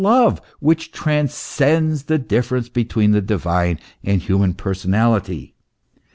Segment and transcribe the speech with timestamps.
[0.01, 5.53] 53 transcends the difference between the divine and human per sonality.